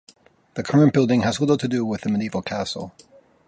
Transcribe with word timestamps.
The 0.55 0.63
current 0.63 0.93
building 0.95 1.21
has 1.21 1.39
little 1.39 1.57
to 1.59 1.67
do 1.67 1.85
with 1.85 2.01
the 2.01 2.09
medieval 2.09 2.41
castle. 2.41 2.95